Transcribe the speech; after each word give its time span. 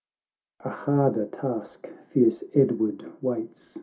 XXXI 0.61 0.65
A 0.65 0.69
harder 0.71 1.25
task 1.27 1.87
fierce 2.09 2.43
Edward 2.55 3.05
waits. 3.21 3.77